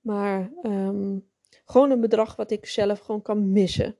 Maar 0.00 0.52
um, 0.62 1.28
gewoon 1.64 1.90
een 1.90 2.00
bedrag 2.00 2.36
wat 2.36 2.50
ik 2.50 2.66
zelf 2.66 2.98
gewoon 2.98 3.22
kan 3.22 3.52
missen. 3.52 3.96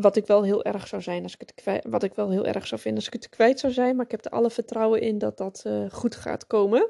Wat 0.00 0.16
ik 0.16 0.26
wel 0.26 0.42
heel 0.42 0.64
erg 0.64 0.86
zou 0.86 1.02
zijn 1.02 1.22
als 1.22 1.34
ik 1.34 1.40
het 1.40 1.54
kwijt, 1.54 1.84
wat 1.88 2.02
ik 2.02 2.14
wel 2.14 2.30
heel 2.30 2.46
erg 2.46 2.66
zou 2.66 2.80
vinden 2.80 3.04
als 3.04 3.14
ik 3.14 3.22
het 3.22 3.28
kwijt 3.28 3.60
zou 3.60 3.72
zijn. 3.72 3.96
Maar 3.96 4.04
ik 4.04 4.10
heb 4.10 4.24
er 4.24 4.30
alle 4.30 4.50
vertrouwen 4.50 5.00
in 5.00 5.18
dat 5.18 5.36
dat 5.36 5.64
uh, 5.66 5.90
goed 5.90 6.14
gaat 6.14 6.46
komen. 6.46 6.88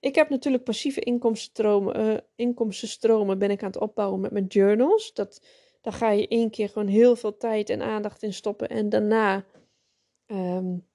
Ik 0.00 0.14
heb 0.14 0.28
natuurlijk 0.28 0.64
passieve 0.64 1.00
inkomstenstromen, 1.00 2.00
uh, 2.00 2.16
inkomstenstromen 2.34 3.38
ben 3.38 3.50
ik 3.50 3.62
aan 3.62 3.70
het 3.70 3.80
opbouwen 3.80 4.20
met 4.20 4.30
mijn 4.30 4.46
journals. 4.46 5.12
Dat 5.12 5.40
dan 5.80 5.92
ga 5.92 6.10
je 6.10 6.28
één 6.28 6.50
keer 6.50 6.68
gewoon 6.68 6.88
heel 6.88 7.16
veel 7.16 7.36
tijd 7.36 7.70
en 7.70 7.82
aandacht 7.82 8.22
in 8.22 8.32
stoppen. 8.32 8.68
En 8.68 8.88
daarna, 8.88 9.44
um, 10.26 10.86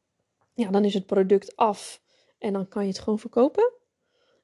ja, 0.53 0.69
dan 0.69 0.85
is 0.85 0.93
het 0.93 1.05
product 1.05 1.55
af. 1.55 2.01
En 2.37 2.53
dan 2.53 2.67
kan 2.67 2.81
je 2.81 2.89
het 2.89 2.99
gewoon 2.99 3.19
verkopen. 3.19 3.73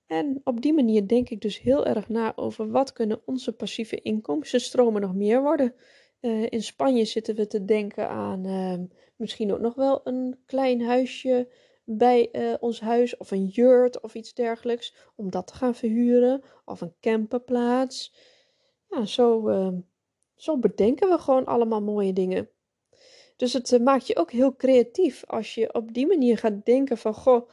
En 0.05 0.41
op 0.43 0.61
die 0.61 0.73
manier 0.73 1.07
denk 1.07 1.29
ik 1.29 1.41
dus 1.41 1.59
heel 1.59 1.85
erg 1.85 2.09
na 2.09 2.35
over 2.35 2.71
wat 2.71 2.93
kunnen 2.93 3.21
onze 3.25 3.53
passieve 3.53 4.01
inkomstenstromen 4.01 5.01
nog 5.01 5.15
meer 5.15 5.41
worden. 5.41 5.73
Uh, 6.21 6.45
in 6.49 6.63
Spanje 6.63 7.05
zitten 7.05 7.35
we 7.35 7.47
te 7.47 7.65
denken 7.65 8.09
aan 8.09 8.45
uh, 8.45 8.73
misschien 9.15 9.53
ook 9.53 9.59
nog 9.59 9.75
wel 9.75 10.01
een 10.03 10.39
klein 10.45 10.81
huisje 10.81 11.47
bij 11.83 12.29
uh, 12.31 12.53
ons 12.59 12.79
huis 12.79 13.17
of 13.17 13.31
een 13.31 13.45
yurt 13.45 14.01
of 14.01 14.13
iets 14.13 14.33
dergelijks 14.33 14.95
om 15.15 15.29
dat 15.29 15.47
te 15.47 15.53
gaan 15.53 15.75
verhuren 15.75 16.43
of 16.65 16.81
een 16.81 16.93
camperplaats. 17.01 18.13
Ja, 18.89 19.05
zo 19.05 19.47
ehm, 19.47 19.79
zo 20.35 20.57
bedenken 20.57 21.09
we 21.09 21.17
gewoon 21.17 21.45
allemaal 21.45 21.81
mooie 21.81 22.13
dingen. 22.13 22.49
Dus 23.35 23.53
het 23.53 23.71
uh, 23.71 23.79
maakt 23.79 24.07
je 24.07 24.15
ook 24.15 24.31
heel 24.31 24.55
creatief 24.55 25.25
als 25.25 25.55
je 25.55 25.73
op 25.73 25.93
die 25.93 26.07
manier 26.07 26.38
gaat 26.38 26.65
denken 26.65 26.97
van 26.97 27.13
goh, 27.13 27.49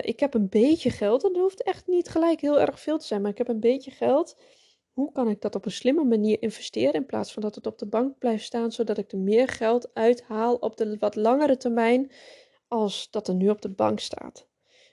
ik 0.00 0.20
heb 0.20 0.34
een 0.34 0.48
beetje 0.48 0.90
geld. 0.90 1.20
Dat 1.20 1.36
hoeft 1.36 1.62
echt 1.62 1.86
niet 1.86 2.08
gelijk 2.08 2.40
heel 2.40 2.60
erg 2.60 2.80
veel 2.80 2.98
te 2.98 3.06
zijn, 3.06 3.22
maar 3.22 3.30
ik 3.30 3.38
heb 3.38 3.48
een 3.48 3.60
beetje 3.60 3.90
geld. 3.90 4.36
Hoe 4.92 5.12
kan 5.12 5.28
ik 5.28 5.40
dat 5.40 5.54
op 5.54 5.64
een 5.64 5.70
slimme 5.70 6.04
manier 6.04 6.42
investeren 6.42 6.92
in 6.92 7.06
plaats 7.06 7.32
van 7.32 7.42
dat 7.42 7.54
het 7.54 7.66
op 7.66 7.78
de 7.78 7.86
bank 7.86 8.18
blijft 8.18 8.44
staan, 8.44 8.72
zodat 8.72 8.98
ik 8.98 9.12
er 9.12 9.18
meer 9.18 9.48
geld 9.48 9.94
uithaal 9.94 10.54
op 10.54 10.76
de 10.76 10.96
wat 10.98 11.16
langere 11.16 11.56
termijn 11.56 12.10
als 12.68 13.10
dat 13.10 13.28
er 13.28 13.34
nu 13.34 13.48
op 13.48 13.62
de 13.62 13.70
bank 13.70 14.00
staat. 14.00 14.48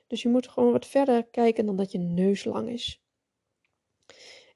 Dus 0.07 0.21
je 0.21 0.29
moet 0.29 0.47
gewoon 0.47 0.71
wat 0.71 0.85
verder 0.85 1.23
kijken 1.23 1.65
dan 1.65 1.75
dat 1.75 1.91
je 1.91 1.97
neus 1.97 2.43
lang 2.43 2.69
is. 2.69 3.01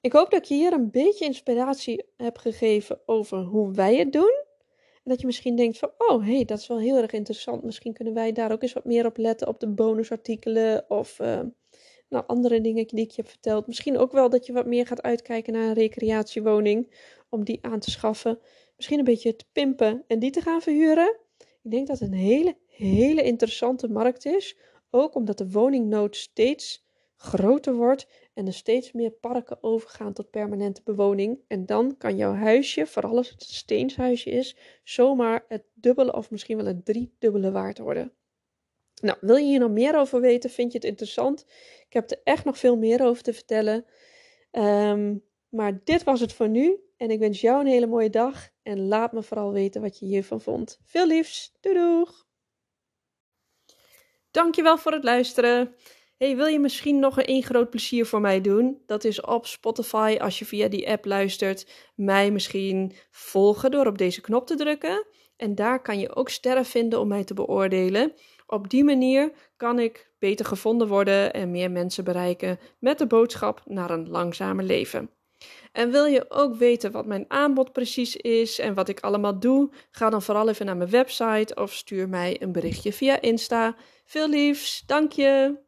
Ik 0.02 0.14
hoop 0.14 0.32
dat 0.32 0.40
ik 0.40 0.46
je 0.46 0.54
hier 0.54 0.74
een 0.74 0.92
beetje 0.92 1.26
inspiratie 1.26 2.06
heb 2.18 2.38
gegeven 2.38 3.00
over 3.06 3.38
hoe 3.38 3.74
wij 3.74 3.96
het 3.96 4.12
doen. 4.12 4.44
En 5.04 5.12
dat 5.12 5.20
je 5.20 5.26
misschien 5.26 5.56
denkt 5.56 5.78
van, 5.78 5.92
oh 5.98 6.26
hey, 6.26 6.46
dat 6.46 6.60
is 6.60 6.68
wel 6.68 6.80
heel 6.80 6.98
erg 6.98 7.12
interessant. 7.12 7.64
Misschien 7.64 7.94
kunnen 7.94 8.14
wij 8.14 8.32
daar 8.32 8.52
ook 8.52 8.62
eens 8.62 8.74
wat 8.74 8.86
meer 8.86 9.06
op 9.06 9.18
letten 9.18 9.48
op 9.48 9.60
de 9.60 9.68
bonusartikelen 9.68 10.90
of 10.90 11.20
uh, 11.20 11.40
nou, 12.14 12.26
andere 12.28 12.62
dingen 12.62 12.88
die 12.88 13.06
ik 13.06 13.12
je 13.12 13.22
heb 13.22 13.32
verteld. 13.32 13.68
Misschien 13.68 13.98
ook 13.98 14.12
wel 14.12 14.30
dat 14.30 14.46
je 14.46 14.54
wat 14.54 14.66
meer 14.66 14.88
gaat 14.88 15.02
uitkijken 15.02 15.54
naar 15.54 15.68
een 15.68 15.74
recreatiewoning 15.74 16.94
om 17.30 17.44
die 17.44 17.60
aan 17.62 17.80
te 17.80 17.92
schaffen. 17.92 18.40
Misschien 18.76 19.00
een 19.00 19.06
beetje 19.06 19.36
te 19.36 19.46
pimpen 19.52 20.04
en 20.08 20.20
die 20.20 20.32
te 20.32 20.42
gaan 20.42 20.62
verhuren. 20.62 21.18
Ik 21.64 21.72
denk 21.72 21.88
dat 21.88 22.00
het 22.00 22.12
een 22.12 22.18
hele, 22.18 22.58
hele 22.68 23.24
interessante 23.24 23.88
markt 23.88 24.26
is. 24.26 24.58
Ook 24.90 25.16
omdat 25.16 25.38
de 25.38 25.52
woningnood 25.52 26.16
steeds 26.16 26.86
groter 27.16 27.76
wordt 27.76 28.08
en 28.34 28.48
er 28.48 28.54
steeds 28.54 28.92
meer 28.92 29.12
parken 29.12 29.64
overgaan 29.64 30.14
tot 30.14 30.30
permanente 30.30 30.82
bewoning. 30.84 31.40
En 31.48 31.66
dan 31.66 31.98
kan 31.98 32.16
jouw 32.16 32.34
huisje, 32.34 32.86
vooral 32.86 33.18
als 33.18 33.30
het 33.30 33.42
een 33.42 33.56
steenshuisje 33.56 34.30
is, 34.30 34.56
zomaar 34.84 35.46
het 35.48 35.64
dubbele 35.74 36.14
of 36.14 36.32
misschien 36.32 36.58
wel 36.58 36.66
het 36.66 36.86
driedubbele 36.86 37.52
waard 37.52 37.78
worden. 37.78 38.12
Nou, 39.04 39.18
wil 39.22 39.36
je 39.36 39.46
hier 39.46 39.60
nog 39.60 39.72
meer 39.72 39.98
over 39.98 40.22
weten? 40.22 40.50
Vind 40.50 40.72
je 40.72 40.78
het 40.78 40.88
interessant? 40.88 41.46
Ik 41.88 41.94
heb 41.94 42.12
er 42.12 42.22
echt 42.24 42.46
nog 42.46 42.58
veel 42.58 42.78
meer 42.78 43.04
over 43.04 43.24
te 43.24 43.34
vertellen. 43.34 43.86
Um, 44.52 45.24
maar 45.50 45.82
dit 45.84 46.04
was 46.04 46.20
het 46.20 46.34
voor 46.34 46.50
nu. 46.50 46.80
En 46.98 47.10
ik 47.10 47.20
wens 47.20 47.42
jou 47.42 47.60
een 47.60 47.72
hele 47.72 47.88
mooie 47.88 48.10
dag. 48.10 48.50
En 48.62 48.88
laat 48.88 49.12
me 49.12 49.24
vooral 49.24 49.52
weten 49.52 49.82
wat 49.82 50.00
je 50.00 50.06
hiervan 50.06 50.42
vond. 50.42 50.80
Veel 50.84 51.08
liefs. 51.08 51.54
Doei 51.60 51.76
doeg! 51.76 52.26
Dankjewel 54.32 54.78
voor 54.78 54.92
het 54.92 55.04
luisteren. 55.04 55.76
Hey, 56.18 56.36
wil 56.36 56.46
je 56.46 56.60
misschien 56.60 57.00
nog 57.00 57.18
een 57.18 57.26
één 57.26 57.44
groot 57.44 57.70
plezier 57.70 58.06
voor 58.06 58.22
mij 58.22 58.42
doen? 58.42 58.82
Dat 58.86 59.04
is 59.04 59.22
op 59.22 59.46
Spotify, 59.46 60.18
als 60.22 60.40
je 60.40 60.46
via 60.46 60.68
die 60.68 60.90
app 60.90 61.06
luistert, 61.06 61.72
mij 61.96 62.32
misschien 62.32 62.94
volgen 63.10 63.72
door 63.72 63.86
op 63.86 63.98
deze 63.98 64.22
knop 64.22 64.48
te 64.48 64.56
drukken. 64.56 65.06
En 65.36 65.56
daar 65.56 65.82
kan 65.82 66.00
je 66.00 66.16
ook 66.16 66.30
sterren 66.30 66.66
vinden 66.66 67.00
om 67.00 67.08
mij 67.08 67.24
te 67.24 67.34
beoordelen. 67.34 68.14
Op 68.48 68.70
die 68.70 68.84
manier 68.84 69.32
kan 69.58 69.80
ik 69.80 70.12
beter 70.20 70.46
gevonden 70.46 70.88
worden 70.88 71.34
en 71.34 71.52
meer 71.52 71.72
mensen 71.72 72.04
bereiken 72.04 72.60
met 72.80 72.98
de 72.98 73.08
boodschap 73.08 73.62
naar 73.66 73.90
een 73.90 74.10
langzamer 74.10 74.64
leven. 74.64 75.10
En 75.72 75.92
wil 75.92 76.06
je 76.06 76.26
ook 76.30 76.56
weten 76.56 76.92
wat 76.92 77.06
mijn 77.06 77.26
aanbod 77.28 77.72
precies 77.72 78.16
is 78.16 78.60
en 78.60 78.74
wat 78.74 78.88
ik 78.88 79.00
allemaal 79.00 79.40
doe? 79.40 79.70
Ga 79.92 80.10
dan 80.10 80.22
vooral 80.22 80.50
even 80.50 80.66
naar 80.66 80.78
mijn 80.78 80.90
website 80.90 81.56
of 81.56 81.74
stuur 81.74 82.10
mij 82.10 82.42
een 82.42 82.52
berichtje 82.52 82.94
via 82.94 83.22
Insta. 83.22 83.76
Veel 84.06 84.30
liefs, 84.30 84.84
dank 84.86 85.12
je! 85.12 85.62